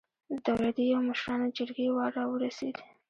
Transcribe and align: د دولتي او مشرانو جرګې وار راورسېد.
د 0.31 0.33
دولتي 0.47 0.85
او 0.95 1.01
مشرانو 1.09 1.53
جرګې 1.57 1.87
وار 1.95 2.11
راورسېد. 2.17 2.77